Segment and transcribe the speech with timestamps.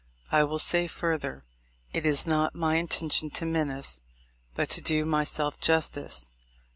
[0.31, 1.45] I will say further,
[1.93, 4.01] it is not my intention to menace,
[4.55, 6.31] but to do myself justice.